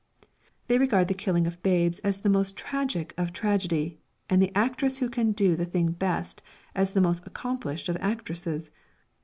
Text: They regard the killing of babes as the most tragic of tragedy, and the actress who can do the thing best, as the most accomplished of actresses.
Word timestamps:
They 0.65 0.79
regard 0.79 1.09
the 1.09 1.13
killing 1.13 1.45
of 1.45 1.61
babes 1.61 1.99
as 1.99 2.21
the 2.21 2.27
most 2.27 2.57
tragic 2.57 3.13
of 3.19 3.31
tragedy, 3.31 3.99
and 4.31 4.41
the 4.41 4.51
actress 4.57 4.97
who 4.97 5.07
can 5.11 5.31
do 5.31 5.55
the 5.55 5.63
thing 5.63 5.91
best, 5.91 6.41
as 6.73 6.93
the 6.93 7.01
most 7.01 7.27
accomplished 7.27 7.87
of 7.87 7.95
actresses. 7.97 8.71